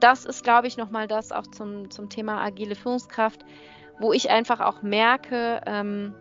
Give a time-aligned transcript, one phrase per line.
[0.00, 3.44] das ist, glaube ich, nochmal das auch zum, zum Thema agile Führungskraft,
[3.98, 6.14] wo ich einfach auch merke, ähm,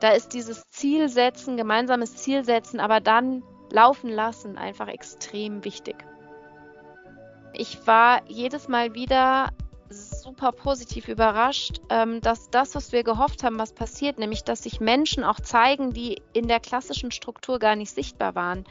[0.00, 5.96] da ist dieses Zielsetzen, gemeinsames Zielsetzen, aber dann laufen lassen einfach extrem wichtig.
[7.54, 9.50] Ich war jedes Mal wieder
[9.88, 14.80] super positiv überrascht, ähm, dass das, was wir gehofft haben, was passiert, nämlich dass sich
[14.80, 18.64] Menschen auch zeigen, die in der klassischen Struktur gar nicht sichtbar waren.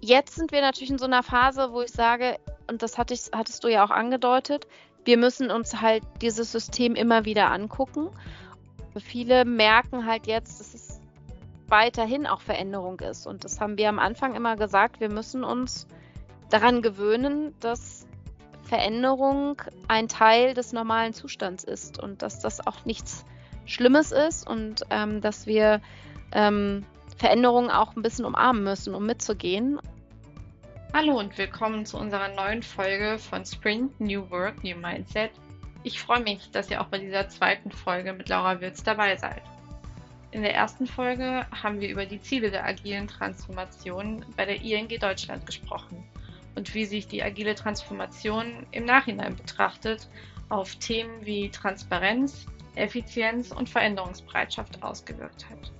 [0.00, 2.38] Jetzt sind wir natürlich in so einer Phase, wo ich sage,
[2.68, 4.66] und das hatte ich, hattest du ja auch angedeutet,
[5.04, 8.10] wir müssen uns halt dieses System immer wieder angucken.
[8.98, 11.00] Viele merken halt jetzt, dass es
[11.68, 13.26] weiterhin auch Veränderung ist.
[13.26, 15.86] Und das haben wir am Anfang immer gesagt, wir müssen uns
[16.50, 18.06] daran gewöhnen, dass
[18.62, 23.24] Veränderung ein Teil des normalen Zustands ist und dass das auch nichts
[23.64, 25.80] Schlimmes ist und ähm, dass wir
[26.32, 26.84] ähm,
[27.16, 29.80] Veränderungen auch ein bisschen umarmen müssen, um mitzugehen.
[30.94, 35.30] Hallo und willkommen zu unserer neuen Folge von Sprint New Work, New Mindset.
[35.82, 39.42] Ich freue mich, dass ihr auch bei dieser zweiten Folge mit Laura Wirz dabei seid.
[40.30, 44.88] In der ersten Folge haben wir über die Ziele der agilen Transformation bei der ING
[44.88, 46.02] Deutschland gesprochen
[46.54, 50.08] und wie sich die agile Transformation im Nachhinein betrachtet
[50.48, 55.70] auf Themen wie Transparenz, Effizienz und Veränderungsbereitschaft ausgewirkt hat.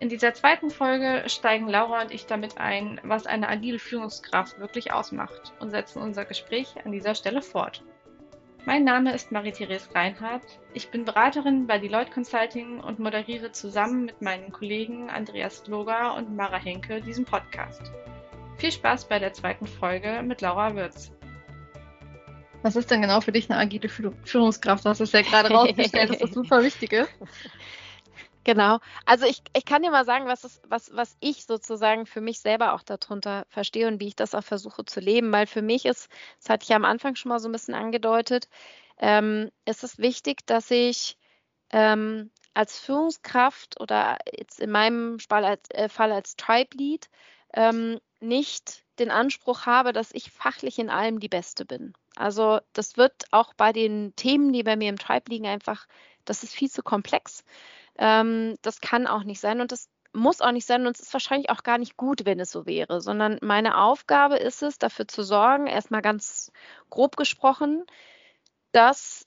[0.00, 4.92] In dieser zweiten Folge steigen Laura und ich damit ein, was eine agile Führungskraft wirklich
[4.92, 7.82] ausmacht und setzen unser Gespräch an dieser Stelle fort.
[8.66, 10.58] Mein Name ist Marie-Therese Reinhardt.
[10.72, 16.34] Ich bin Beraterin bei Deloitte Consulting und moderiere zusammen mit meinen Kollegen Andreas Loger und
[16.34, 17.92] Mara Henke diesen Podcast.
[18.56, 21.12] Viel Spaß bei der zweiten Folge mit Laura Würz.
[22.62, 24.84] Was ist denn genau für dich eine agile Führungskraft?
[24.84, 27.10] Du hast es ja gerade rausgestellt, dass das super wichtig ist.
[28.44, 28.78] Genau.
[29.06, 32.40] Also ich, ich kann dir mal sagen, was, ist, was, was ich sozusagen für mich
[32.40, 35.86] selber auch darunter verstehe und wie ich das auch versuche zu leben, weil für mich
[35.86, 38.48] ist, das hatte ich am Anfang schon mal so ein bisschen angedeutet,
[38.98, 41.16] ähm, ist es wichtig, dass ich
[41.70, 47.08] ähm, als Führungskraft oder jetzt in meinem Fall als, äh, Fall als Tribe Lead
[47.54, 51.94] ähm, nicht den Anspruch habe, dass ich fachlich in allem die Beste bin.
[52.16, 55.86] Also das wird auch bei den Themen, die bei mir im Tribe liegen, einfach,
[56.24, 57.44] das ist viel zu komplex.
[57.96, 61.12] Ähm, das kann auch nicht sein und das muss auch nicht sein und es ist
[61.12, 65.08] wahrscheinlich auch gar nicht gut, wenn es so wäre, sondern meine Aufgabe ist es, dafür
[65.08, 66.52] zu sorgen, erstmal ganz
[66.88, 67.84] grob gesprochen,
[68.72, 69.26] dass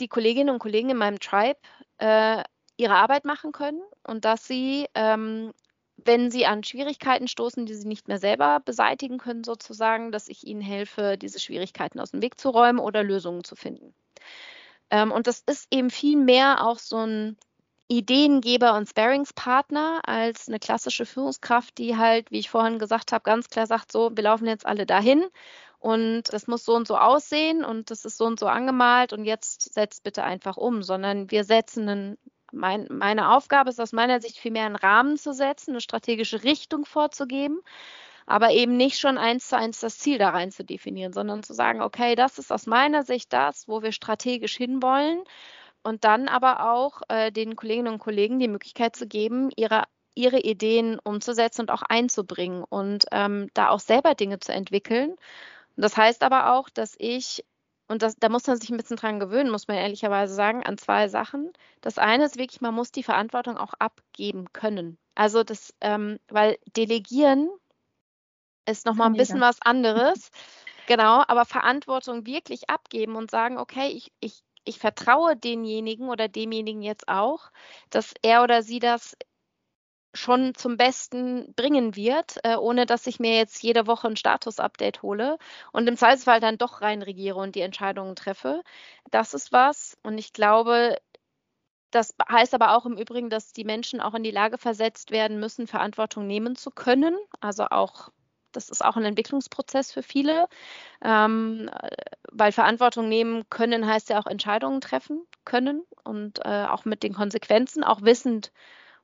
[0.00, 1.58] die Kolleginnen und Kollegen in meinem Tribe
[1.98, 2.42] äh,
[2.76, 5.52] ihre Arbeit machen können und dass sie, ähm,
[5.96, 10.46] wenn sie an Schwierigkeiten stoßen, die sie nicht mehr selber beseitigen können, sozusagen, dass ich
[10.46, 13.94] ihnen helfe, diese Schwierigkeiten aus dem Weg zu räumen oder Lösungen zu finden.
[14.90, 17.36] Ähm, und das ist eben viel mehr auch so ein
[17.88, 23.48] Ideengeber und Sparingspartner als eine klassische Führungskraft, die halt, wie ich vorhin gesagt habe, ganz
[23.48, 25.24] klar sagt, so, wir laufen jetzt alle dahin
[25.78, 29.24] und das muss so und so aussehen und das ist so und so angemalt und
[29.24, 32.18] jetzt setzt bitte einfach um, sondern wir setzen einen,
[32.52, 36.84] mein, meine Aufgabe ist aus meiner Sicht vielmehr einen Rahmen zu setzen, eine strategische Richtung
[36.84, 37.60] vorzugeben,
[38.26, 41.54] aber eben nicht schon eins zu eins das Ziel da rein zu definieren, sondern zu
[41.54, 45.22] sagen, okay, das ist aus meiner Sicht das, wo wir strategisch hinwollen
[45.88, 49.84] und dann aber auch äh, den Kolleginnen und Kollegen die Möglichkeit zu geben, ihre,
[50.14, 55.12] ihre Ideen umzusetzen und auch einzubringen und ähm, da auch selber Dinge zu entwickeln.
[55.12, 55.18] Und
[55.82, 57.42] das heißt aber auch, dass ich,
[57.88, 60.76] und das, da muss man sich ein bisschen dran gewöhnen, muss man ehrlicherweise sagen, an
[60.76, 61.52] zwei Sachen.
[61.80, 64.98] Das eine ist wirklich, man muss die Verantwortung auch abgeben können.
[65.14, 67.48] Also das, ähm, weil delegieren
[68.66, 70.30] ist nochmal ein bisschen was anderes.
[70.88, 76.82] Genau, aber Verantwortung wirklich abgeben und sagen, okay, ich, ich ich vertraue denjenigen oder demjenigen
[76.82, 77.50] jetzt auch,
[77.90, 79.16] dass er oder sie das
[80.14, 85.02] schon zum Besten bringen wird, äh, ohne dass ich mir jetzt jede Woche ein Status-Update
[85.02, 85.38] hole
[85.72, 88.62] und im Zweifelsfall dann doch reinregiere und die Entscheidungen treffe.
[89.10, 89.96] Das ist was.
[90.02, 90.96] Und ich glaube,
[91.90, 95.40] das heißt aber auch im Übrigen, dass die Menschen auch in die Lage versetzt werden
[95.40, 97.16] müssen, Verantwortung nehmen zu können.
[97.40, 98.10] Also auch
[98.58, 100.48] das ist auch ein Entwicklungsprozess für viele,
[101.02, 101.70] ähm,
[102.32, 107.14] weil Verantwortung nehmen können heißt ja auch Entscheidungen treffen können und äh, auch mit den
[107.14, 108.52] Konsequenzen, auch wissend.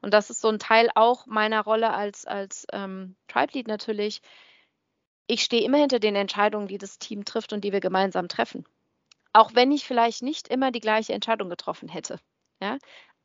[0.03, 4.21] Und das ist so ein Teil auch meiner Rolle als, als ähm, Tribe Lead natürlich.
[5.29, 8.67] Ich stehe immer hinter den Entscheidungen, die das Team trifft und die wir gemeinsam treffen.
[9.33, 12.19] Auch wenn ich vielleicht nicht immer die gleiche Entscheidung getroffen hätte.
[12.61, 12.77] Ja?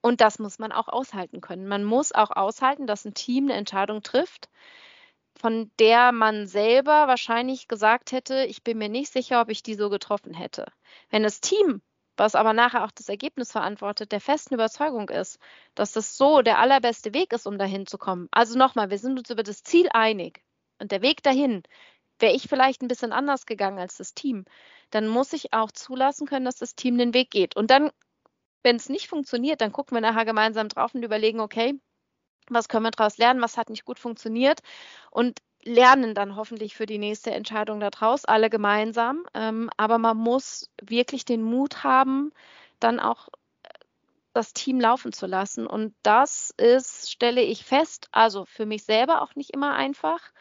[0.02, 1.68] Und das muss man auch aushalten können.
[1.68, 4.50] Man muss auch aushalten, dass ein Team eine Entscheidung trifft,
[5.39, 9.75] von der man selber wahrscheinlich gesagt hätte, ich bin mir nicht sicher, ob ich die
[9.75, 10.65] so getroffen hätte.
[11.09, 11.81] Wenn das Team,
[12.18, 15.39] was aber nachher auch das Ergebnis verantwortet, der festen Überzeugung ist,
[15.75, 18.27] dass das so der allerbeste Weg ist, um dahin zu kommen.
[18.31, 20.44] Also nochmal, wir sind uns über das Ziel einig
[20.80, 21.63] und der Weg dahin
[22.19, 24.44] wäre ich vielleicht ein bisschen anders gegangen als das Team.
[24.89, 27.56] Dann muss ich auch zulassen können, dass das Team den Weg geht.
[27.56, 27.91] Und dann,
[28.63, 31.80] wenn es nicht funktioniert, dann gucken wir nachher gemeinsam drauf und überlegen, okay,
[32.56, 34.62] was können wir daraus lernen, was hat nicht gut funktioniert
[35.12, 39.25] und lernen dann hoffentlich für die nächste Entscheidung daraus, alle gemeinsam.
[39.34, 42.31] Ähm, aber man muss wirklich den Mut haben,
[42.80, 43.28] dann auch
[43.63, 43.69] äh,
[44.34, 45.68] das Team laufen zu lassen.
[45.68, 50.31] Und das ist, stelle ich fest, also für mich selber auch nicht immer einfach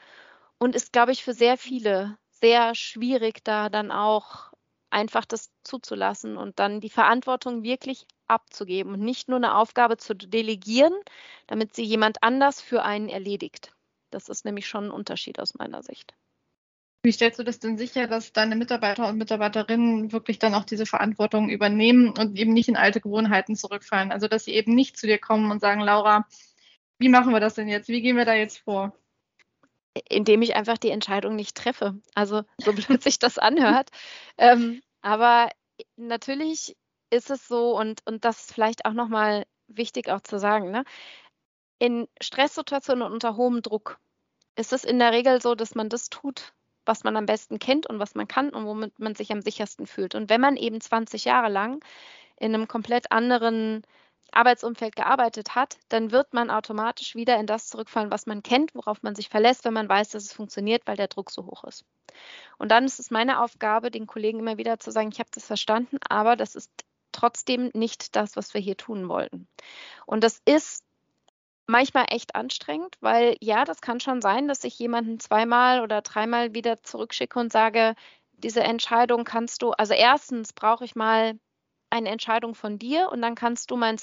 [0.59, 4.48] und ist, glaube ich, für sehr viele sehr schwierig, da dann auch
[4.91, 10.15] einfach das zuzulassen und dann die Verantwortung wirklich abzugeben und nicht nur eine Aufgabe zu
[10.15, 10.95] delegieren,
[11.47, 13.73] damit sie jemand anders für einen erledigt.
[14.11, 16.15] Das ist nämlich schon ein Unterschied aus meiner Sicht.
[17.03, 20.85] Wie stellst du das denn sicher, dass deine Mitarbeiter und Mitarbeiterinnen wirklich dann auch diese
[20.85, 24.11] Verantwortung übernehmen und eben nicht in alte Gewohnheiten zurückfallen?
[24.11, 26.27] Also dass sie eben nicht zu dir kommen und sagen, Laura,
[26.99, 27.89] wie machen wir das denn jetzt?
[27.89, 28.99] Wie gehen wir da jetzt vor?
[30.09, 32.01] Indem ich einfach die Entscheidung nicht treffe.
[32.15, 33.91] Also so blöd sich das anhört.
[34.37, 35.49] Ähm, aber
[35.97, 36.77] natürlich
[37.11, 40.85] ist es so und, und das ist vielleicht auch nochmal wichtig auch zu sagen, ne?
[41.79, 43.99] in Stresssituationen und unter hohem Druck
[44.57, 46.53] ist es in der Regel so, dass man das tut,
[46.85, 49.87] was man am besten kennt und was man kann und womit man sich am sichersten
[49.87, 50.15] fühlt.
[50.15, 51.85] Und wenn man eben 20 Jahre lang
[52.37, 53.83] in einem komplett anderen
[54.33, 59.03] Arbeitsumfeld gearbeitet hat, dann wird man automatisch wieder in das zurückfallen, was man kennt, worauf
[59.03, 61.85] man sich verlässt, wenn man weiß, dass es funktioniert, weil der Druck so hoch ist.
[62.59, 65.47] Und dann ist es meine Aufgabe, den Kollegen immer wieder zu sagen, ich habe das
[65.47, 66.71] verstanden, aber das ist
[67.13, 69.49] trotzdem nicht das, was wir hier tun wollten.
[70.07, 70.85] Und das ist
[71.67, 76.55] manchmal echt anstrengend, weil ja, das kann schon sein, dass ich jemanden zweimal oder dreimal
[76.55, 77.95] wieder zurückschicke und sage,
[78.33, 81.39] diese Entscheidung kannst du, also erstens brauche ich mal
[81.91, 83.99] eine Entscheidung von dir und dann kannst du mein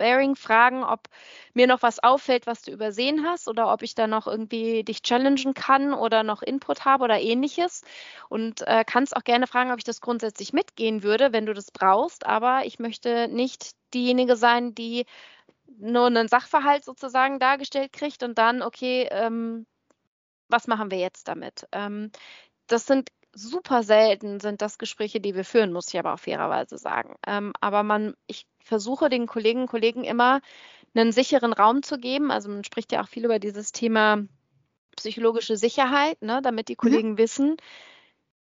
[0.00, 1.08] Sparing fragen, ob
[1.52, 5.02] mir noch was auffällt, was du übersehen hast oder ob ich da noch irgendwie dich
[5.02, 7.82] challengen kann oder noch Input habe oder ähnliches.
[8.30, 11.70] Und äh, kannst auch gerne fragen, ob ich das grundsätzlich mitgehen würde, wenn du das
[11.70, 12.24] brauchst.
[12.26, 15.04] Aber ich möchte nicht diejenige sein, die
[15.78, 19.66] nur einen Sachverhalt sozusagen dargestellt kriegt und dann, okay, ähm,
[20.48, 21.66] was machen wir jetzt damit?
[21.72, 22.10] Ähm,
[22.68, 26.78] das sind super selten, sind das Gespräche, die wir führen, muss ich aber auch fairerweise
[26.78, 27.16] sagen.
[27.26, 30.40] Ähm, aber man, ich versuche den Kolleginnen und Kollegen immer
[30.94, 32.30] einen sicheren Raum zu geben.
[32.30, 34.24] Also man spricht ja auch viel über dieses Thema
[34.96, 36.78] psychologische Sicherheit, ne, damit die mhm.
[36.78, 37.18] Kollegen mhm.
[37.18, 37.56] wissen,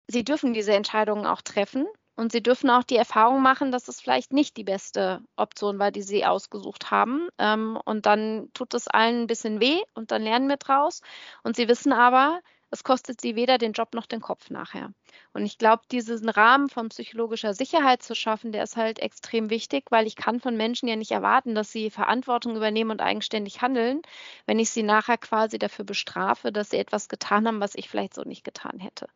[0.09, 1.87] sie dürfen diese Entscheidungen auch treffen.
[2.15, 5.91] Und sie dürfen auch die Erfahrung machen, dass es vielleicht nicht die beste Option war,
[5.91, 7.29] die sie ausgesucht haben.
[7.39, 11.01] Ähm, und dann tut es allen ein bisschen weh und dann lernen wir draus.
[11.43, 12.41] Und sie wissen aber,
[12.73, 14.95] es kostet sie weder den Job noch den Kopf nachher.
[15.35, 19.85] Und ich glaube, diesen Rahmen von psychologischer Sicherheit zu schaffen, der ist halt extrem wichtig,
[19.91, 24.01] weil ich kann von Menschen ja nicht erwarten, dass sie Verantwortung übernehmen und eigenständig handeln,
[24.47, 28.15] wenn ich sie nachher quasi dafür bestrafe, dass sie etwas getan haben, was ich vielleicht
[28.15, 29.07] so nicht getan hätte.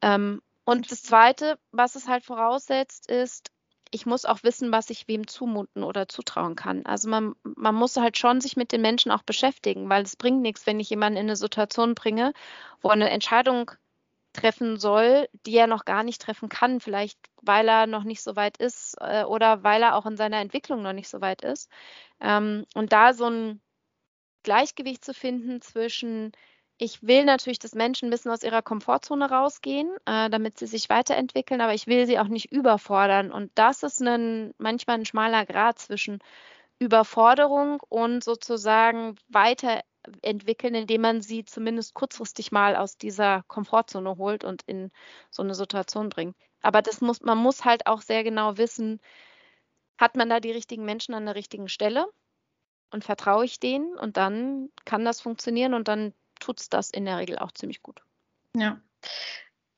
[0.00, 3.50] Ähm, und das Zweite, was es halt voraussetzt, ist,
[3.90, 6.84] ich muss auch wissen, was ich wem zumuten oder zutrauen kann.
[6.86, 10.42] Also man, man muss halt schon sich mit den Menschen auch beschäftigen, weil es bringt
[10.42, 12.32] nichts, wenn ich jemanden in eine Situation bringe,
[12.80, 13.70] wo eine Entscheidung
[14.32, 18.36] treffen soll, die er noch gar nicht treffen kann, vielleicht weil er noch nicht so
[18.36, 21.70] weit ist äh, oder weil er auch in seiner Entwicklung noch nicht so weit ist.
[22.20, 23.60] Ähm, und da so ein
[24.42, 26.32] Gleichgewicht zu finden zwischen
[26.78, 30.88] ich will natürlich, dass Menschen ein bisschen aus ihrer Komfortzone rausgehen, äh, damit sie sich
[30.88, 33.32] weiterentwickeln, aber ich will sie auch nicht überfordern.
[33.32, 36.20] Und das ist ein, manchmal ein schmaler Grad zwischen
[36.78, 44.62] Überforderung und sozusagen weiterentwickeln, indem man sie zumindest kurzfristig mal aus dieser Komfortzone holt und
[44.66, 44.92] in
[45.30, 46.36] so eine Situation bringt.
[46.62, 49.00] Aber das muss, man muss halt auch sehr genau wissen,
[49.98, 52.06] hat man da die richtigen Menschen an der richtigen Stelle?
[52.90, 57.04] Und vertraue ich denen und dann kann das funktionieren und dann tut es das in
[57.04, 58.02] der Regel auch ziemlich gut.
[58.56, 58.80] Ja.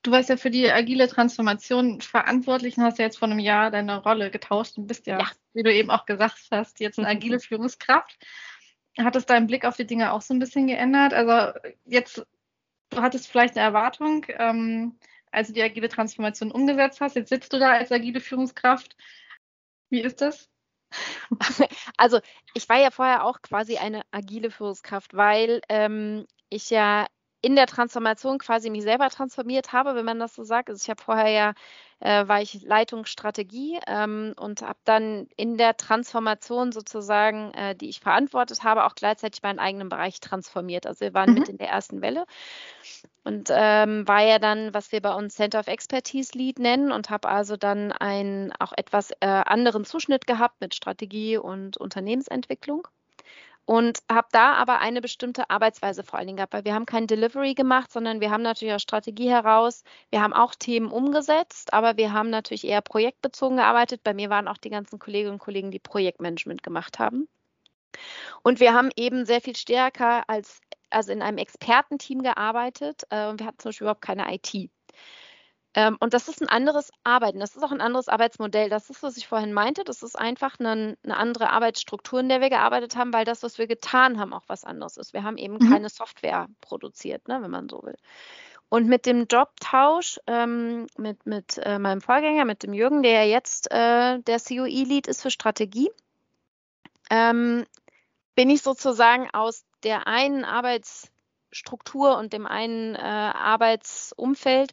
[0.02, 3.70] Du warst ja für die agile Transformation verantwortlich und hast ja jetzt vor einem Jahr
[3.70, 5.30] deine Rolle getauscht und bist ja, ja.
[5.52, 8.16] wie du eben auch gesagt hast, jetzt eine agile Führungskraft.
[8.98, 11.12] Hat es deinen Blick auf die Dinge auch so ein bisschen geändert?
[11.12, 12.26] Also jetzt,
[12.88, 14.98] du hattest vielleicht eine Erwartung, ähm,
[15.30, 17.16] als du die agile Transformation umgesetzt hast.
[17.16, 18.96] Jetzt sitzt du da als agile Führungskraft.
[19.90, 20.48] Wie ist das?
[21.96, 22.20] Also
[22.54, 27.06] ich war ja vorher auch quasi eine agile Führungskraft, weil ähm, ich ja
[27.42, 30.68] in der Transformation quasi mich selber transformiert habe, wenn man das so sagt.
[30.68, 31.54] Also ich habe vorher ja,
[32.00, 38.00] äh, war ich Leitungsstrategie ähm, und habe dann in der Transformation sozusagen, äh, die ich
[38.00, 40.86] verantwortet habe, auch gleichzeitig meinen eigenen Bereich transformiert.
[40.86, 41.38] Also wir waren mhm.
[41.38, 42.26] mit in der ersten Welle
[43.24, 47.08] und ähm, war ja dann, was wir bei uns Center of Expertise Lead nennen und
[47.08, 52.86] habe also dann einen auch etwas äh, anderen Zuschnitt gehabt mit Strategie und Unternehmensentwicklung.
[53.70, 57.06] Und habe da aber eine bestimmte Arbeitsweise vor allen Dingen gehabt, weil wir haben kein
[57.06, 61.96] Delivery gemacht, sondern wir haben natürlich aus Strategie heraus, wir haben auch Themen umgesetzt, aber
[61.96, 64.02] wir haben natürlich eher projektbezogen gearbeitet.
[64.02, 67.28] Bei mir waren auch die ganzen Kolleginnen und Kollegen, die Projektmanagement gemacht haben.
[68.42, 70.60] Und wir haben eben sehr viel stärker als
[70.90, 73.04] also in einem Expertenteam gearbeitet.
[73.10, 74.68] Äh, wir hatten zum Beispiel überhaupt keine IT.
[75.74, 78.68] Ähm, und das ist ein anderes Arbeiten, das ist auch ein anderes Arbeitsmodell.
[78.68, 82.40] Das ist, was ich vorhin meinte, das ist einfach eine, eine andere Arbeitsstruktur, in der
[82.40, 85.12] wir gearbeitet haben, weil das, was wir getan haben, auch was anderes ist.
[85.12, 85.70] Wir haben eben mhm.
[85.70, 87.96] keine Software produziert, ne, wenn man so will.
[88.68, 93.24] Und mit dem Jobtausch ähm, mit, mit äh, meinem Vorgänger, mit dem Jürgen, der ja
[93.24, 95.90] jetzt äh, der COE-Lead ist für Strategie,
[97.10, 97.64] ähm,
[98.36, 104.72] bin ich sozusagen aus der einen Arbeitsstruktur und dem einen äh, Arbeitsumfeld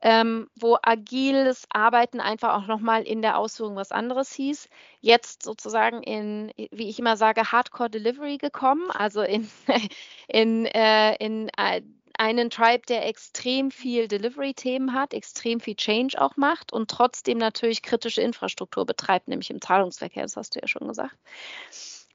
[0.00, 4.68] ähm, wo agiles Arbeiten einfach auch nochmal in der Ausführung was anderes hieß.
[5.00, 9.50] Jetzt sozusagen in, wie ich immer sage, Hardcore Delivery gekommen, also in,
[10.28, 11.82] in, äh, in äh,
[12.18, 17.82] einen Tribe, der extrem viel Delivery-Themen hat, extrem viel Change auch macht und trotzdem natürlich
[17.82, 21.16] kritische Infrastruktur betreibt, nämlich im Zahlungsverkehr, das hast du ja schon gesagt.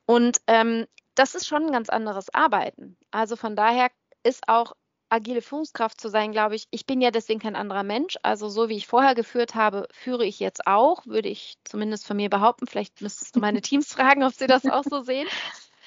[0.05, 0.85] Und ähm,
[1.15, 2.97] das ist schon ein ganz anderes Arbeiten.
[3.11, 3.89] Also von daher
[4.23, 4.73] ist auch
[5.10, 8.17] agile Führungskraft zu sein, glaube ich, ich bin ja deswegen kein anderer Mensch.
[8.24, 12.17] Also so wie ich vorher geführt habe, führe ich jetzt auch, würde ich zumindest von
[12.17, 12.67] mir behaupten.
[12.67, 15.27] Vielleicht müsstest du meine Teams fragen, ob sie das auch so sehen.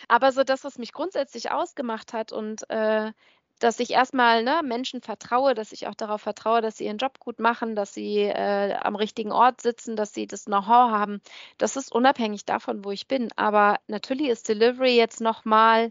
[0.08, 3.12] Aber so das, was mich grundsätzlich ausgemacht hat und äh,
[3.58, 7.18] dass ich erstmal ne, Menschen vertraue, dass ich auch darauf vertraue, dass sie ihren Job
[7.18, 11.20] gut machen, dass sie äh, am richtigen Ort sitzen, dass sie das Know-how haben.
[11.56, 13.28] Das ist unabhängig davon, wo ich bin.
[13.36, 15.88] Aber natürlich ist Delivery jetzt nochmal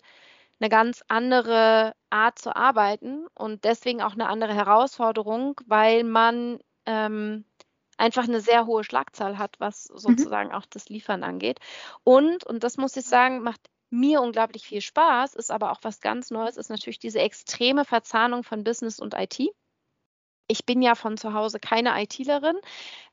[0.59, 7.45] eine ganz andere Art zu arbeiten und deswegen auch eine andere Herausforderung, weil man ähm,
[7.97, 9.97] einfach eine sehr hohe Schlagzahl hat, was mhm.
[9.97, 10.55] sozusagen mhm.
[10.55, 11.59] auch das Liefern angeht.
[12.03, 16.01] Und, und das muss ich sagen, macht mir unglaublich viel Spaß, ist aber auch was
[16.01, 19.39] ganz Neues, ist natürlich diese extreme Verzahnung von Business und IT.
[20.47, 22.57] Ich bin ja von zu Hause keine ITlerin,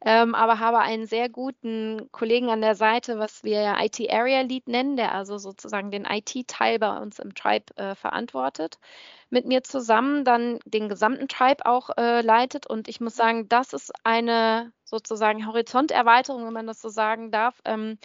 [0.04, 4.68] ähm, aber habe einen sehr guten Kollegen an der Seite, was wir IT Area Lead
[4.68, 8.78] nennen, der also sozusagen den IT-Teil bei uns im Tribe äh, verantwortet,
[9.30, 12.66] mit mir zusammen dann den gesamten Tribe auch äh, leitet.
[12.66, 17.60] Und ich muss sagen, das ist eine sozusagen Horizonterweiterung, wenn man das so sagen darf,
[17.64, 17.98] ähm,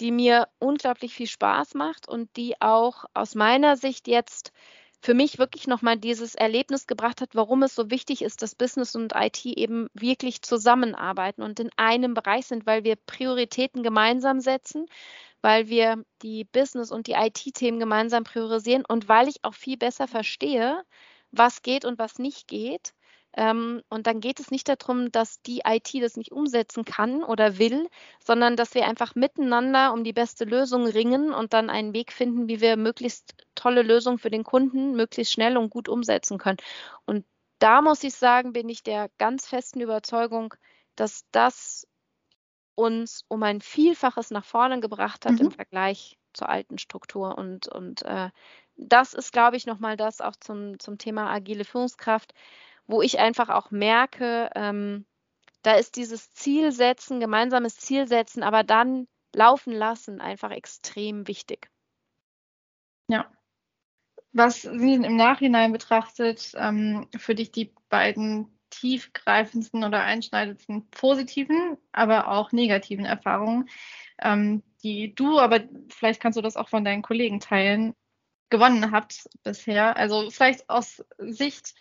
[0.00, 4.52] die mir unglaublich viel Spaß macht und die auch aus meiner Sicht jetzt
[5.02, 8.94] für mich wirklich nochmal dieses Erlebnis gebracht hat, warum es so wichtig ist, dass Business
[8.94, 14.86] und IT eben wirklich zusammenarbeiten und in einem Bereich sind, weil wir Prioritäten gemeinsam setzen,
[15.40, 20.06] weil wir die Business- und die IT-Themen gemeinsam priorisieren und weil ich auch viel besser
[20.06, 20.84] verstehe,
[21.32, 22.94] was geht und was nicht geht
[23.34, 27.58] ähm, und dann geht es nicht darum, dass die IT das nicht umsetzen kann oder
[27.58, 27.88] will,
[28.24, 32.48] sondern dass wir einfach miteinander um die beste Lösung ringen und dann einen Weg finden,
[32.48, 36.58] wie wir möglichst tolle Lösungen für den Kunden möglichst schnell und gut umsetzen können.
[37.06, 37.24] Und
[37.58, 40.54] da muss ich sagen, bin ich der ganz festen Überzeugung,
[40.96, 41.86] dass das
[42.74, 45.46] uns um ein Vielfaches nach vorne gebracht hat mhm.
[45.46, 47.38] im Vergleich zur alten Struktur.
[47.38, 48.30] Und, und äh,
[48.76, 52.34] das ist, glaube ich, nochmal das auch zum, zum Thema agile Führungskraft
[52.86, 55.06] wo ich einfach auch merke, ähm,
[55.62, 61.70] da ist dieses Zielsetzen, gemeinsames Zielsetzen, aber dann laufen lassen einfach extrem wichtig.
[63.08, 63.30] Ja.
[64.32, 72.28] Was sind im Nachhinein betrachtet ähm, für dich die beiden tiefgreifendsten oder einschneidendsten positiven, aber
[72.28, 73.68] auch negativen Erfahrungen,
[74.20, 75.60] ähm, die du, aber
[75.90, 77.94] vielleicht kannst du das auch von deinen Kollegen teilen,
[78.48, 79.96] gewonnen habt bisher?
[79.96, 81.74] Also vielleicht aus Sicht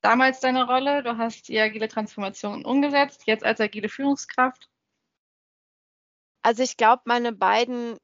[0.00, 1.02] damals deine Rolle?
[1.02, 4.68] Du hast die agile Transformation umgesetzt, jetzt als agile Führungskraft.
[6.42, 7.98] Also ich glaube, meine beiden,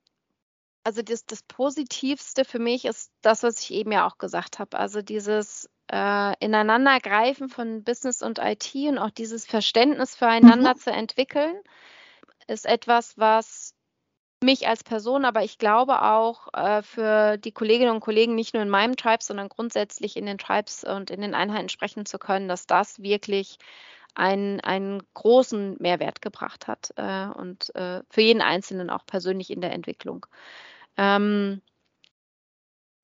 [0.84, 4.78] also das, das Positivste für mich ist das, was ich eben ja auch gesagt habe.
[4.78, 10.78] Also dieses äh, Ineinandergreifen von Business und IT und auch dieses Verständnis füreinander mhm.
[10.78, 11.60] zu entwickeln,
[12.46, 13.74] ist etwas, was
[14.42, 18.62] mich als Person, aber ich glaube auch äh, für die Kolleginnen und Kollegen nicht nur
[18.62, 22.48] in meinem Tribe, sondern grundsätzlich in den Tribes und in den Einheiten sprechen zu können,
[22.48, 23.58] dass das wirklich
[24.14, 29.60] einen, einen großen Mehrwert gebracht hat äh, und äh, für jeden Einzelnen auch persönlich in
[29.60, 30.26] der Entwicklung.
[30.96, 31.62] Ähm,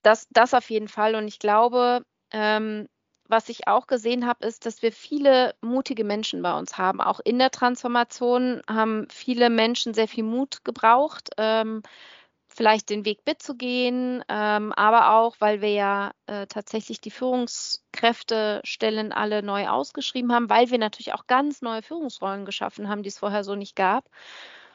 [0.02, 1.14] das, das auf jeden Fall.
[1.14, 2.88] Und ich glaube, ähm,
[3.32, 7.00] was ich auch gesehen habe, ist, dass wir viele mutige Menschen bei uns haben.
[7.00, 11.82] Auch in der Transformation haben viele Menschen sehr viel Mut gebraucht, ähm,
[12.46, 19.42] vielleicht den Weg mitzugehen, ähm, aber auch, weil wir ja äh, tatsächlich die Führungskräftestellen alle
[19.42, 23.44] neu ausgeschrieben haben, weil wir natürlich auch ganz neue Führungsrollen geschaffen haben, die es vorher
[23.44, 24.10] so nicht gab.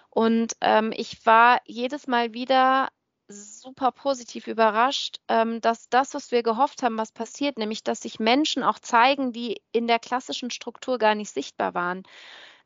[0.10, 2.90] Und ähm, ich war jedes Mal wieder
[3.28, 8.20] super positiv überrascht, ähm, dass das, was wir gehofft haben, was passiert, nämlich dass sich
[8.20, 12.04] Menschen auch zeigen, die in der klassischen Struktur gar nicht sichtbar waren,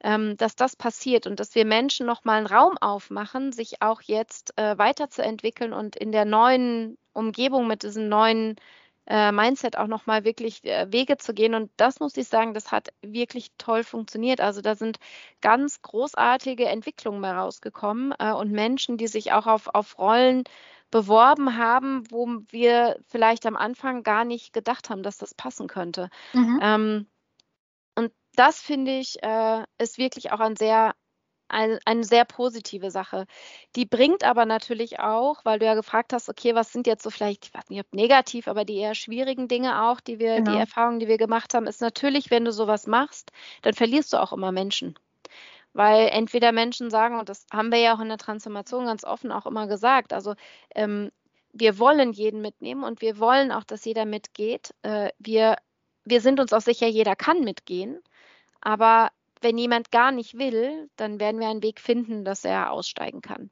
[0.03, 4.57] ähm, dass das passiert und dass wir Menschen nochmal einen Raum aufmachen, sich auch jetzt
[4.57, 8.55] äh, weiterzuentwickeln und in der neuen Umgebung mit diesen neuen
[9.07, 11.55] äh, Mindset auch nochmal wirklich äh, Wege zu gehen.
[11.55, 14.41] Und das muss ich sagen, das hat wirklich toll funktioniert.
[14.41, 14.97] Also da sind
[15.41, 20.43] ganz großartige Entwicklungen mehr rausgekommen äh, und Menschen, die sich auch auf, auf Rollen
[20.91, 26.09] beworben haben, wo wir vielleicht am Anfang gar nicht gedacht haben, dass das passen könnte.
[26.33, 26.59] Mhm.
[26.61, 27.07] Ähm,
[27.95, 30.93] und das finde ich, äh, ist wirklich auch ein sehr
[31.51, 33.25] ein, eine sehr positive Sache.
[33.75, 37.09] Die bringt aber natürlich auch, weil du ja gefragt hast, okay, was sind jetzt so
[37.09, 40.51] vielleicht, ich weiß nicht, ob negativ, aber die eher schwierigen Dinge auch, die wir, genau.
[40.51, 43.31] die Erfahrungen, die wir gemacht haben, ist natürlich, wenn du sowas machst,
[43.61, 44.97] dann verlierst du auch immer Menschen.
[45.73, 49.31] Weil entweder Menschen sagen, und das haben wir ja auch in der Transformation ganz offen
[49.31, 50.35] auch immer gesagt, also
[50.75, 51.11] ähm,
[51.53, 54.73] wir wollen jeden mitnehmen und wir wollen auch, dass jeder mitgeht.
[54.83, 55.57] Äh, wir,
[56.03, 57.99] wir sind uns auch sicher, jeder kann mitgehen.
[58.61, 59.09] Aber
[59.41, 63.51] wenn jemand gar nicht will, dann werden wir einen Weg finden, dass er aussteigen kann.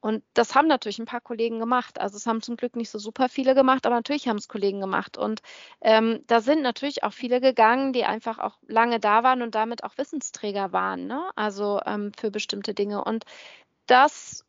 [0.00, 2.00] Und das haben natürlich ein paar Kollegen gemacht.
[2.00, 4.80] Also es haben zum Glück nicht so super viele gemacht, aber natürlich haben es Kollegen
[4.80, 5.18] gemacht.
[5.18, 5.40] Und
[5.80, 9.82] ähm, da sind natürlich auch viele gegangen, die einfach auch lange da waren und damit
[9.82, 11.28] auch Wissensträger waren, ne?
[11.34, 13.02] also ähm, für bestimmte Dinge.
[13.02, 13.24] Und
[13.86, 14.44] das,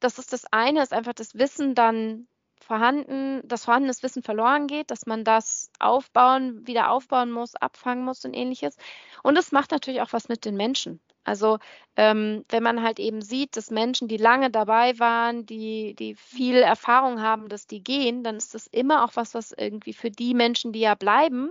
[0.00, 2.28] das ist das eine, ist einfach das Wissen dann
[2.68, 8.24] vorhanden, dass vorhandenes Wissen verloren geht, dass man das aufbauen, wieder aufbauen muss, abfangen muss
[8.26, 8.76] und ähnliches.
[9.22, 11.00] Und es macht natürlich auch was mit den Menschen.
[11.24, 11.58] Also
[11.96, 16.56] ähm, wenn man halt eben sieht, dass Menschen, die lange dabei waren, die, die viel
[16.56, 20.32] Erfahrung haben, dass die gehen, dann ist das immer auch was, was irgendwie für die
[20.34, 21.50] Menschen, die ja bleiben,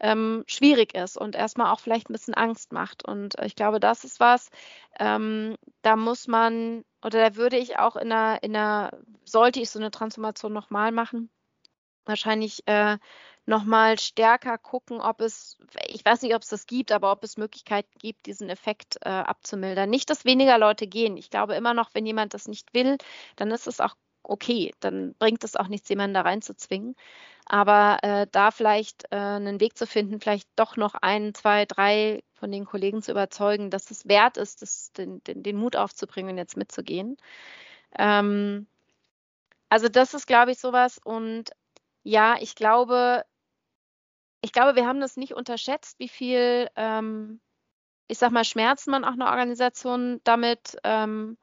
[0.00, 3.04] ähm, schwierig ist und erstmal auch vielleicht ein bisschen Angst macht.
[3.04, 4.50] Und ich glaube, das ist was,
[4.98, 8.90] ähm, da muss man oder da würde ich auch in einer, in einer
[9.24, 11.30] sollte ich so eine Transformation nochmal machen,
[12.06, 12.98] wahrscheinlich äh,
[13.46, 15.58] nochmal stärker gucken, ob es,
[15.88, 19.10] ich weiß nicht, ob es das gibt, aber ob es Möglichkeiten gibt, diesen Effekt äh,
[19.10, 19.90] abzumildern.
[19.90, 21.16] Nicht, dass weniger Leute gehen.
[21.18, 22.96] Ich glaube immer noch, wenn jemand das nicht will,
[23.36, 24.72] dann ist es auch okay.
[24.80, 26.96] Dann bringt es auch nichts, jemanden da reinzuzwingen.
[27.46, 32.22] Aber äh, da vielleicht äh, einen Weg zu finden, vielleicht doch noch ein, zwei, drei
[32.34, 36.32] von den Kollegen zu überzeugen, dass es wert ist, das, den, den, den Mut aufzubringen
[36.32, 37.16] und jetzt mitzugehen.
[37.98, 38.66] Ähm,
[39.68, 40.98] also das ist, glaube ich, sowas.
[41.02, 41.50] Und
[42.02, 43.24] ja, ich glaube,
[44.40, 47.40] ich glaube, wir haben das nicht unterschätzt, wie viel, ähm,
[48.08, 51.38] ich sag mal, Schmerzen man auch einer Organisation damit ähm,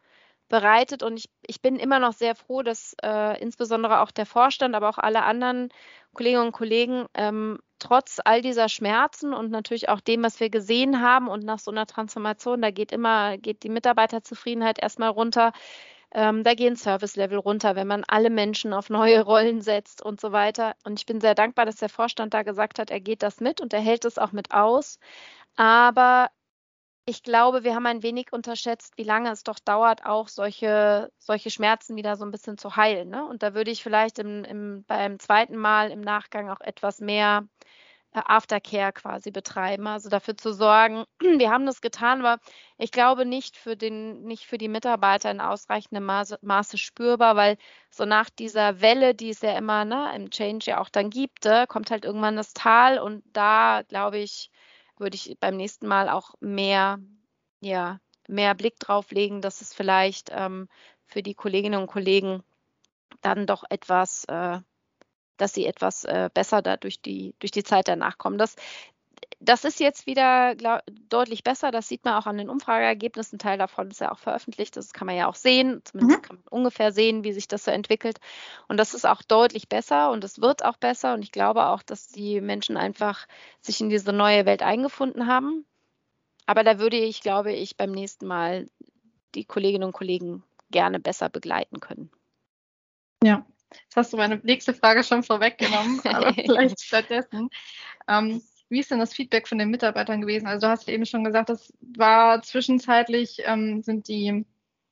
[0.52, 1.02] bereitet.
[1.02, 4.90] Und ich, ich bin immer noch sehr froh, dass äh, insbesondere auch der Vorstand, aber
[4.90, 5.70] auch alle anderen
[6.14, 11.02] Kolleginnen und Kollegen ähm, trotz all dieser Schmerzen und natürlich auch dem, was wir gesehen
[11.02, 15.54] haben und nach so einer Transformation, da geht immer, geht die Mitarbeiterzufriedenheit erstmal runter.
[16.14, 20.34] Ähm, da gehen Service-Level runter, wenn man alle Menschen auf neue Rollen setzt und so
[20.34, 20.76] weiter.
[20.84, 23.62] Und ich bin sehr dankbar, dass der Vorstand da gesagt hat, er geht das mit
[23.62, 25.00] und er hält es auch mit aus.
[25.56, 26.30] Aber
[27.06, 31.50] ich glaube, wir haben ein wenig unterschätzt, wie lange es doch dauert, auch solche, solche
[31.50, 33.10] Schmerzen wieder so ein bisschen zu heilen.
[33.10, 33.26] Ne?
[33.26, 37.48] Und da würde ich vielleicht im, im, beim zweiten Mal im Nachgang auch etwas mehr
[38.14, 42.42] äh, Aftercare quasi betreiben, also dafür zu sorgen, wir haben das getan, aber
[42.78, 47.58] ich glaube nicht für den, nicht für die Mitarbeiter in ausreichendem Maße, Maße spürbar, weil
[47.90, 51.46] so nach dieser Welle, die es ja immer ne, im Change ja auch dann gibt,
[51.46, 54.52] äh, kommt halt irgendwann das Tal und da glaube ich,
[55.02, 57.00] würde ich beim nächsten Mal auch mehr,
[57.60, 60.70] ja, mehr Blick drauf legen, dass es vielleicht ähm,
[61.06, 62.44] für die Kolleginnen und Kollegen
[63.22, 64.60] dann doch etwas äh,
[65.42, 68.38] dass sie etwas äh, besser da durch die, durch die Zeit danach kommen.
[68.38, 68.56] Das,
[69.40, 71.72] das ist jetzt wieder glaub, deutlich besser.
[71.72, 73.38] Das sieht man auch an den Umfrageergebnissen.
[73.38, 74.76] Ein Teil davon ist ja auch veröffentlicht.
[74.78, 75.82] Das kann man ja auch sehen.
[75.84, 76.22] Zumindest mhm.
[76.22, 78.20] kann man ungefähr sehen, wie sich das so entwickelt.
[78.68, 81.14] Und das ist auch deutlich besser und es wird auch besser.
[81.14, 83.28] Und ich glaube auch, dass die Menschen einfach
[83.62, 85.66] sich in diese neue Welt eingefunden haben.
[86.46, 88.68] Aber da würde ich, glaube ich, beim nächsten Mal
[89.36, 92.12] die Kolleginnen und Kollegen gerne besser begleiten können.
[93.24, 97.50] Ja, Jetzt hast du meine nächste Frage schon vorweggenommen, aber vielleicht stattdessen.
[98.08, 100.48] Ähm, wie ist denn das Feedback von den Mitarbeitern gewesen?
[100.48, 104.46] Also du hast eben schon gesagt, das war zwischenzeitlich, ähm, sind die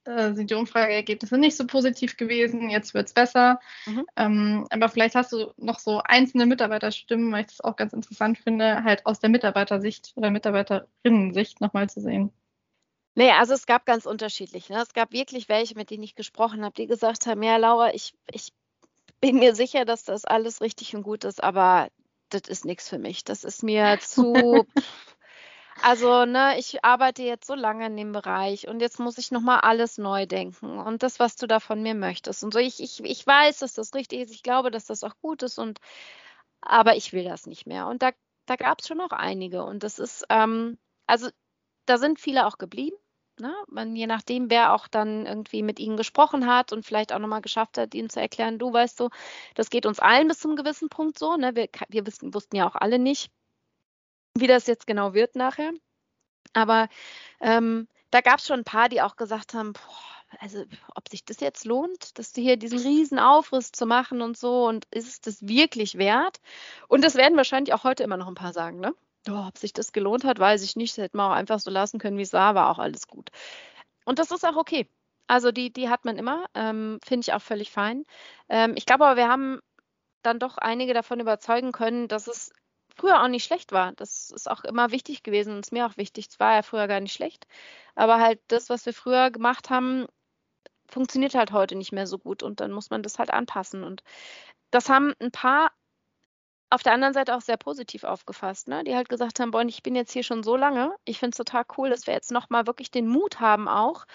[0.05, 3.59] äh, sind die Umfrageergebnisse nicht so positiv gewesen, jetzt wird es besser.
[3.85, 4.05] Mhm.
[4.15, 8.37] Ähm, aber vielleicht hast du noch so einzelne Mitarbeiterstimmen, weil ich das auch ganz interessant
[8.37, 12.31] finde, halt aus der Mitarbeitersicht oder Mitarbeiterinnen-Sicht nochmal zu sehen.
[13.15, 14.69] Nee, also es gab ganz unterschiedlich.
[14.69, 14.81] Ne?
[14.81, 18.13] Es gab wirklich welche, mit denen ich gesprochen habe, die gesagt haben, ja, Laura, ich,
[18.31, 18.53] ich
[19.21, 21.89] bin mir sicher, dass das alles richtig und gut ist, aber
[22.29, 23.23] das ist nichts für mich.
[23.23, 24.65] Das ist mir zu.
[25.81, 29.61] also, ne, ich arbeite jetzt so lange in dem Bereich und jetzt muss ich nochmal
[29.61, 32.43] alles neu denken und das, was du da von mir möchtest.
[32.43, 35.15] Und so, ich, ich, ich weiß, dass das richtig ist, ich glaube, dass das auch
[35.21, 35.79] gut ist und
[36.61, 37.87] aber ich will das nicht mehr.
[37.87, 38.11] Und da,
[38.45, 39.63] da gab es schon noch einige.
[39.63, 41.29] Und das ist, ähm, also
[41.85, 42.97] da sind viele auch geblieben.
[43.39, 43.53] Ne?
[43.67, 47.41] Man, je nachdem, wer auch dann irgendwie mit ihnen gesprochen hat und vielleicht auch nochmal
[47.41, 49.09] geschafft hat, ihnen zu erklären, du weißt du,
[49.55, 51.35] das geht uns allen bis zum gewissen Punkt so.
[51.35, 51.55] Ne?
[51.55, 53.31] Wir, wir wissen, wussten ja auch alle nicht,
[54.35, 55.71] wie das jetzt genau wird nachher.
[56.53, 56.89] Aber
[57.41, 60.63] ähm, da gab es schon ein paar, die auch gesagt haben, boah, also
[60.95, 64.67] ob sich das jetzt lohnt, dass du hier diesen riesen Aufriss zu machen und so
[64.67, 66.39] und ist es das wirklich wert?
[66.87, 68.93] Und das werden wahrscheinlich auch heute immer noch ein paar sagen, ne?
[69.27, 70.97] Oh, ob sich das gelohnt hat, weiß ich nicht.
[70.97, 73.29] Das hätte man auch einfach so lassen können, wie es war, war auch alles gut.
[74.05, 74.87] Und das ist auch okay.
[75.27, 78.05] Also die, die hat man immer, ähm, finde ich auch völlig fein.
[78.49, 79.59] Ähm, ich glaube aber, wir haben
[80.23, 82.51] dann doch einige davon überzeugen können, dass es
[82.95, 83.93] früher auch nicht schlecht war.
[83.93, 86.27] Das ist auch immer wichtig gewesen und ist mir auch wichtig.
[86.29, 87.47] Es war ja früher gar nicht schlecht.
[87.95, 90.07] Aber halt das, was wir früher gemacht haben,
[90.89, 93.83] funktioniert halt heute nicht mehr so gut und dann muss man das halt anpassen.
[93.83, 94.03] Und
[94.71, 95.71] das haben ein paar
[96.69, 98.83] auf der anderen Seite auch sehr positiv aufgefasst, ne?
[98.83, 101.37] die halt gesagt haben, boah, ich bin jetzt hier schon so lange, ich finde es
[101.37, 104.05] total cool, dass wir jetzt nochmal wirklich den Mut haben auch,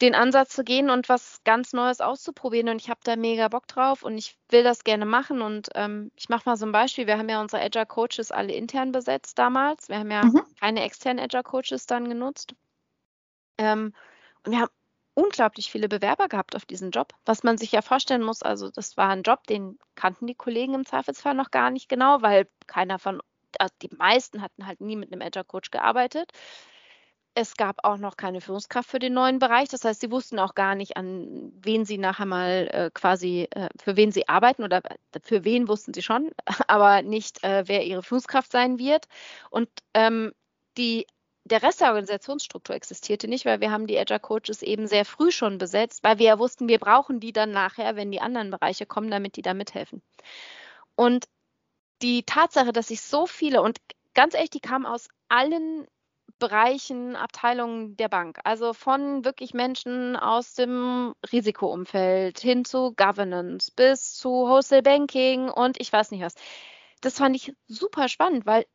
[0.00, 2.68] den Ansatz zu gehen und was ganz Neues auszuprobieren.
[2.68, 5.40] Und ich habe da mega Bock drauf und ich will das gerne machen.
[5.40, 7.06] Und ähm, ich mache mal so ein Beispiel.
[7.06, 9.88] Wir haben ja unsere Agile Coaches alle intern besetzt damals.
[9.88, 10.42] Wir haben ja mhm.
[10.58, 12.56] keine externen Agile Coaches dann genutzt.
[13.58, 13.94] Ähm,
[14.44, 14.72] und wir haben
[15.14, 18.42] unglaublich viele Bewerber gehabt auf diesen Job, was man sich ja vorstellen muss.
[18.42, 22.22] Also das war ein Job, den kannten die Kollegen im Zweifelsfall noch gar nicht genau,
[22.22, 23.20] weil keiner von,
[23.58, 26.32] also die meisten hatten halt nie mit einem Agile Coach gearbeitet.
[27.34, 29.68] Es gab auch noch keine Führungskraft für den neuen Bereich.
[29.70, 33.68] Das heißt, sie wussten auch gar nicht, an wen sie nachher mal äh, quasi, äh,
[33.82, 36.30] für wen sie arbeiten oder äh, für wen wussten sie schon,
[36.68, 39.06] aber nicht, äh, wer ihre Führungskraft sein wird.
[39.50, 40.32] Und ähm,
[40.76, 41.06] die
[41.44, 45.30] der Rest der Organisationsstruktur existierte nicht, weil wir haben die Agile Coaches eben sehr früh
[45.30, 48.86] schon besetzt, weil wir ja wussten, wir brauchen die dann nachher, wenn die anderen Bereiche
[48.86, 50.02] kommen, damit die da mithelfen.
[50.94, 51.26] Und
[52.02, 53.78] die Tatsache, dass sich so viele, und
[54.14, 55.86] ganz ehrlich, die kamen aus allen
[56.38, 64.14] Bereichen, Abteilungen der Bank, also von wirklich Menschen aus dem Risikoumfeld hin zu Governance bis
[64.14, 66.34] zu Wholesale Banking und ich weiß nicht was.
[67.00, 68.66] Das fand ich super spannend, weil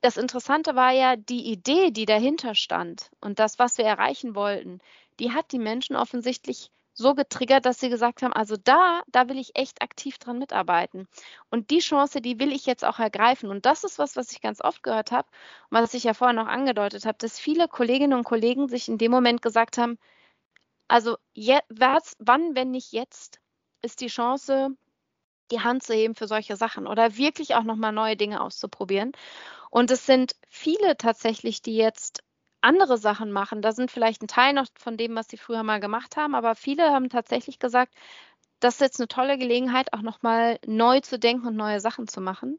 [0.00, 4.80] das Interessante war ja die Idee, die dahinter stand und das, was wir erreichen wollten,
[5.18, 9.38] die hat die Menschen offensichtlich so getriggert, dass sie gesagt haben, also da, da will
[9.38, 11.06] ich echt aktiv dran mitarbeiten.
[11.50, 13.50] Und die Chance, die will ich jetzt auch ergreifen.
[13.50, 15.28] Und das ist was, was ich ganz oft gehört habe
[15.70, 18.96] und was ich ja vorher noch angedeutet habe, dass viele Kolleginnen und Kollegen sich in
[18.96, 19.98] dem Moment gesagt haben,
[20.88, 23.40] also je, was, wann, wenn nicht jetzt,
[23.82, 24.70] ist die Chance,
[25.50, 29.12] die Hand zu heben für solche Sachen oder wirklich auch nochmal neue Dinge auszuprobieren.
[29.70, 32.22] Und es sind viele tatsächlich, die jetzt
[32.60, 33.62] andere Sachen machen.
[33.62, 36.54] Da sind vielleicht ein Teil noch von dem, was sie früher mal gemacht haben, aber
[36.54, 37.94] viele haben tatsächlich gesagt,
[38.60, 42.20] das ist jetzt eine tolle Gelegenheit, auch nochmal neu zu denken und neue Sachen zu
[42.20, 42.58] machen.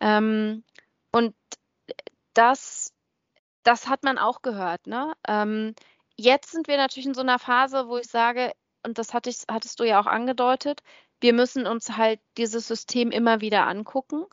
[0.00, 0.64] Ähm,
[1.12, 1.34] und
[2.34, 2.92] das,
[3.62, 4.86] das hat man auch gehört.
[4.86, 5.14] Ne?
[5.26, 5.74] Ähm,
[6.16, 8.52] jetzt sind wir natürlich in so einer Phase, wo ich sage,
[8.84, 10.82] und das hatte ich, hattest du ja auch angedeutet,
[11.20, 14.24] wir müssen uns halt dieses System immer wieder angucken.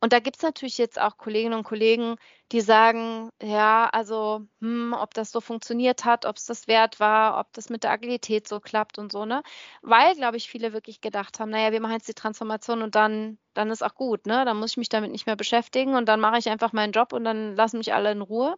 [0.00, 2.16] Und da gibt es natürlich jetzt auch Kolleginnen und Kollegen,
[2.52, 7.38] die sagen, ja, also hm, ob das so funktioniert hat, ob es das wert war,
[7.38, 9.42] ob das mit der Agilität so klappt und so, ne?
[9.82, 13.38] Weil, glaube ich, viele wirklich gedacht haben, naja, wir machen jetzt die Transformation und dann,
[13.54, 14.44] dann ist auch gut, ne?
[14.44, 17.12] Dann muss ich mich damit nicht mehr beschäftigen und dann mache ich einfach meinen Job
[17.12, 18.56] und dann lassen mich alle in Ruhe.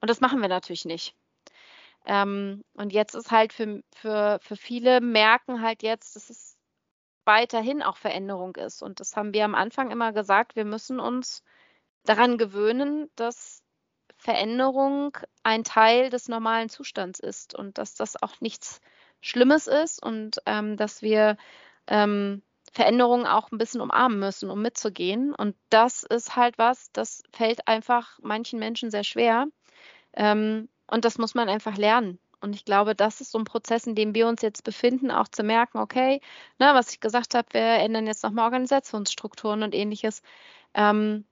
[0.00, 1.14] Und das machen wir natürlich nicht.
[2.06, 6.53] Ähm, und jetzt ist halt für, für, für viele merken halt jetzt, das ist
[7.26, 8.82] weiterhin auch Veränderung ist.
[8.82, 11.42] Und das haben wir am Anfang immer gesagt, wir müssen uns
[12.04, 13.62] daran gewöhnen, dass
[14.16, 18.80] Veränderung ein Teil des normalen Zustands ist und dass das auch nichts
[19.20, 21.36] Schlimmes ist und ähm, dass wir
[21.86, 25.34] ähm, Veränderungen auch ein bisschen umarmen müssen, um mitzugehen.
[25.34, 29.46] Und das ist halt was, das fällt einfach manchen Menschen sehr schwer.
[30.14, 32.18] Ähm, und das muss man einfach lernen.
[32.44, 35.28] Und ich glaube, das ist so ein Prozess, in dem wir uns jetzt befinden, auch
[35.28, 36.20] zu merken, okay,
[36.58, 40.22] ne, was ich gesagt habe, wir ändern jetzt nochmal Organisationsstrukturen und ähnliches,
[40.74, 41.24] ähm,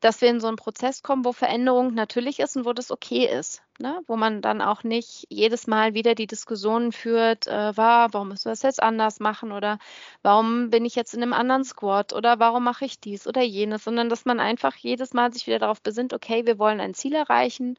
[0.00, 3.26] dass wir in so einen Prozess kommen, wo Veränderung natürlich ist und wo das okay
[3.26, 4.00] ist, ne?
[4.06, 8.46] wo man dann auch nicht jedes Mal wieder die Diskussionen führt, äh, war, warum müssen
[8.46, 9.52] wir das jetzt anders machen?
[9.52, 9.78] oder
[10.22, 12.14] warum bin ich jetzt in einem anderen Squad?
[12.14, 15.58] oder warum mache ich dies oder jenes, sondern dass man einfach jedes Mal sich wieder
[15.58, 17.76] darauf besinnt, okay, wir wollen ein Ziel erreichen,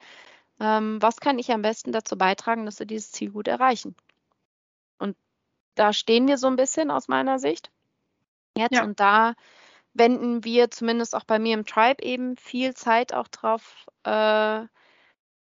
[0.59, 3.95] ähm, was kann ich am besten dazu beitragen, dass wir dieses Ziel gut erreichen?
[4.97, 5.17] Und
[5.75, 7.71] da stehen wir so ein bisschen aus meiner Sicht
[8.57, 8.83] jetzt ja.
[8.83, 9.33] und da
[9.93, 14.65] wenden wir zumindest auch bei mir im Tribe eben viel Zeit auch drauf, äh,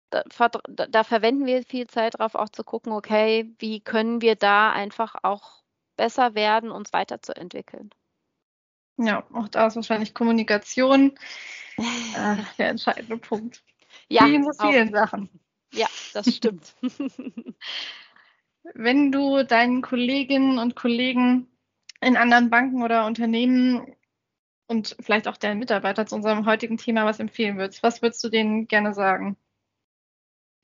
[0.10, 0.24] da,
[0.70, 5.15] da, verwenden wir viel Zeit drauf, auch zu gucken, okay, wie können wir da einfach
[5.22, 5.63] auch
[5.98, 7.89] besser werden, uns weiterzuentwickeln.
[8.98, 11.17] Ja, auch da ist wahrscheinlich Kommunikation
[11.78, 13.63] äh, der entscheidende Punkt.
[14.10, 15.30] Ja, Wie in so vielen Sachen.
[15.74, 16.76] Ja, das stimmt.
[18.74, 21.48] Wenn du deinen Kolleginnen und Kollegen
[22.02, 23.96] in anderen Banken oder Unternehmen
[24.67, 28.30] und vielleicht auch deinen Mitarbeitern zu unserem heutigen Thema was empfehlen würdest, was würdest du
[28.30, 29.38] denen gerne sagen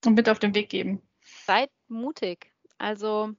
[0.06, 1.02] und mit auf den Weg geben?
[1.22, 2.52] Seid mutig.
[2.78, 3.34] Also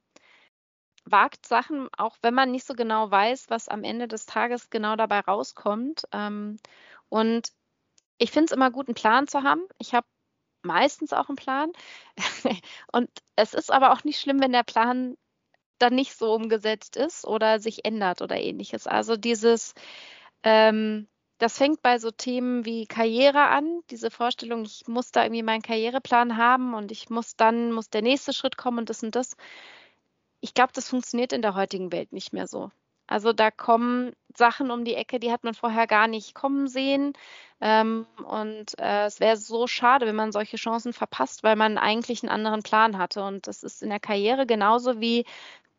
[1.04, 4.96] wagt Sachen, auch wenn man nicht so genau weiß, was am Ende des Tages genau
[4.96, 6.04] dabei rauskommt.
[6.12, 6.56] Ähm,
[7.08, 7.48] und
[8.18, 9.62] ich finde es immer gut, einen Plan zu haben.
[9.79, 10.07] Ich habe
[10.62, 11.72] meistens auch einen Plan.
[12.92, 15.16] und es ist aber auch nicht schlimm, wenn der Plan
[15.79, 18.87] dann nicht so umgesetzt ist oder sich ändert oder ähnliches.
[18.87, 19.74] Also dieses,
[20.44, 25.42] ähm, das fängt bei so Themen wie Karriere an, diese Vorstellung, ich muss da irgendwie
[25.42, 29.14] meinen Karriereplan haben und ich muss dann, muss der nächste Schritt kommen und das und
[29.16, 29.37] das.
[30.40, 32.70] Ich glaube, das funktioniert in der heutigen Welt nicht mehr so.
[33.06, 37.12] Also da kommen Sachen um die Ecke, die hat man vorher gar nicht kommen sehen.
[37.60, 42.22] Ähm, und äh, es wäre so schade, wenn man solche Chancen verpasst, weil man eigentlich
[42.22, 43.22] einen anderen Plan hatte.
[43.24, 45.24] Und das ist in der Karriere genauso wie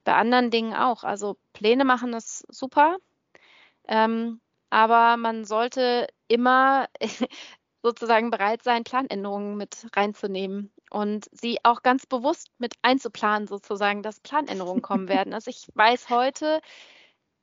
[0.04, 1.04] bei anderen Dingen auch.
[1.04, 2.98] Also Pläne machen ist super,
[3.88, 6.88] ähm, aber man sollte immer
[7.84, 14.20] sozusagen bereit sein, Planänderungen mit reinzunehmen und sie auch ganz bewusst mit einzuplanen, sozusagen, dass
[14.22, 15.34] Planänderungen kommen werden.
[15.34, 16.62] Also ich weiß heute,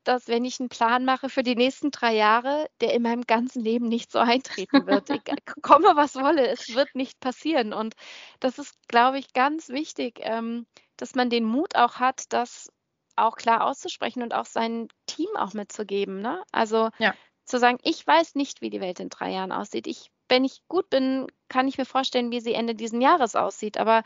[0.05, 3.63] dass wenn ich einen Plan mache für die nächsten drei Jahre, der in meinem ganzen
[3.63, 5.11] Leben nicht so eintreten wird.
[5.11, 5.23] Ich
[5.63, 7.73] komme, was wolle, es wird nicht passieren.
[7.73, 7.95] Und
[8.41, 12.71] das ist, glaube ich, ganz wichtig, ähm, dass man den Mut auch hat, das
[13.17, 16.21] auch klar auszusprechen und auch sein Team auch mitzugeben.
[16.21, 16.43] Ne?
[16.53, 17.15] Also ja.
[17.45, 19.87] zu sagen, ich weiß nicht, wie die Welt in drei Jahren aussieht.
[19.87, 23.79] Ich, wenn ich gut bin, kann ich mir vorstellen, wie sie Ende dieses Jahres aussieht.
[23.79, 24.03] Aber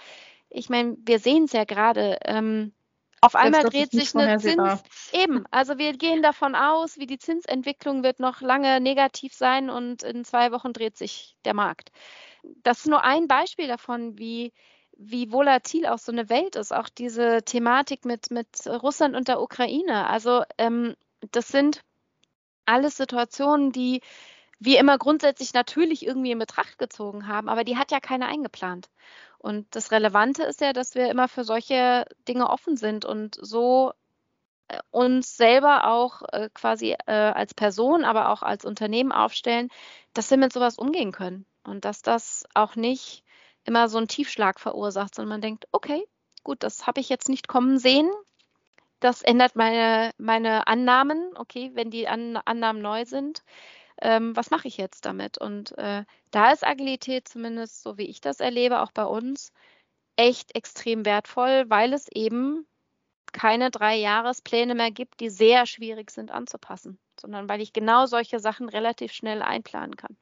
[0.48, 2.18] ich meine, wir sehen es ja gerade.
[2.24, 2.72] Ähm,
[3.20, 4.82] auf einmal dreht sich eine Zins.
[5.12, 10.02] Eben, also wir gehen davon aus, wie die Zinsentwicklung wird noch lange negativ sein und
[10.02, 11.90] in zwei Wochen dreht sich der Markt.
[12.62, 14.52] Das ist nur ein Beispiel davon, wie,
[14.96, 16.72] wie volatil auch so eine Welt ist.
[16.72, 20.06] Auch diese Thematik mit, mit Russland und der Ukraine.
[20.08, 20.94] Also ähm,
[21.32, 21.80] das sind
[22.66, 24.02] alles Situationen, die
[24.58, 28.88] wir immer grundsätzlich natürlich irgendwie in Betracht gezogen haben, aber die hat ja keiner eingeplant.
[29.38, 33.92] Und das Relevante ist ja, dass wir immer für solche Dinge offen sind und so
[34.68, 39.68] äh, uns selber auch äh, quasi äh, als Person, aber auch als Unternehmen aufstellen,
[40.14, 43.22] dass wir mit sowas umgehen können und dass das auch nicht
[43.64, 46.04] immer so einen Tiefschlag verursacht, sondern man denkt, okay,
[46.44, 48.10] gut, das habe ich jetzt nicht kommen sehen.
[49.00, 53.42] Das ändert meine, meine Annahmen, okay, wenn die An Annahmen neu sind
[54.00, 55.38] ähm, was mache ich jetzt damit?
[55.38, 59.52] Und äh, da ist Agilität zumindest, so wie ich das erlebe, auch bei uns,
[60.16, 62.66] echt extrem wertvoll, weil es eben
[63.32, 68.38] keine drei Jahrespläne mehr gibt, die sehr schwierig sind anzupassen, sondern weil ich genau solche
[68.38, 70.16] Sachen relativ schnell einplanen kann.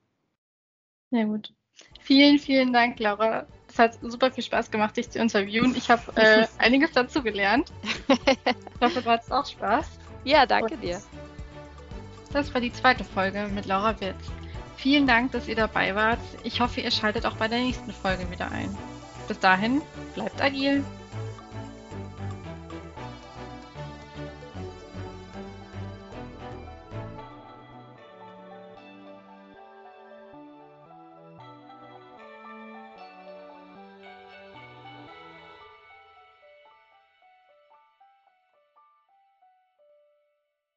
[1.10, 1.52] Ja gut.
[2.00, 3.46] Vielen, vielen Dank, Laura.
[3.68, 5.74] Es hat super viel Spaß gemacht, dich zu interviewen.
[5.76, 7.72] Ich habe äh, einiges dazu gelernt.
[8.08, 9.98] Ich hoffe, du hattest auch Spaß.
[10.24, 11.00] Ja, danke Und dir.
[12.34, 14.16] Das war die zweite Folge mit Laura Witz.
[14.76, 16.18] Vielen Dank, dass ihr dabei wart.
[16.42, 18.76] Ich hoffe, ihr schaltet auch bei der nächsten Folge wieder ein.
[19.28, 19.80] Bis dahin,
[20.16, 20.84] bleibt agil.